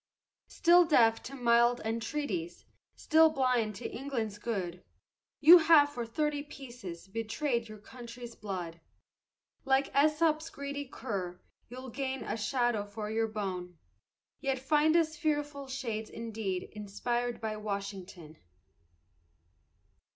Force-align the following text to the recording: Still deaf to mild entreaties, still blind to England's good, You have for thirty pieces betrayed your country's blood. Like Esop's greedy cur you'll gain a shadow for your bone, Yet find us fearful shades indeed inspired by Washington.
Still 0.47 0.83
deaf 0.83 1.21
to 1.21 1.35
mild 1.35 1.79
entreaties, 1.81 2.65
still 2.95 3.29
blind 3.29 3.75
to 3.75 3.87
England's 3.87 4.39
good, 4.39 4.83
You 5.39 5.59
have 5.59 5.89
for 5.93 6.07
thirty 6.07 6.41
pieces 6.41 7.07
betrayed 7.07 7.69
your 7.69 7.77
country's 7.77 8.33
blood. 8.33 8.81
Like 9.63 9.93
Esop's 9.95 10.49
greedy 10.49 10.85
cur 10.87 11.39
you'll 11.69 11.91
gain 11.91 12.23
a 12.23 12.35
shadow 12.35 12.83
for 12.83 13.11
your 13.11 13.27
bone, 13.27 13.77
Yet 14.39 14.57
find 14.57 14.95
us 14.95 15.17
fearful 15.17 15.67
shades 15.67 16.09
indeed 16.09 16.69
inspired 16.73 17.39
by 17.39 17.57
Washington. 17.57 18.37